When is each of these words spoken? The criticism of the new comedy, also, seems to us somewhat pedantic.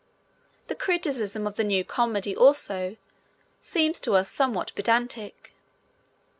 The 0.65 0.73
criticism 0.73 1.45
of 1.45 1.57
the 1.57 1.63
new 1.63 1.83
comedy, 1.83 2.35
also, 2.35 2.97
seems 3.59 3.99
to 3.99 4.15
us 4.15 4.31
somewhat 4.31 4.71
pedantic. 4.73 5.53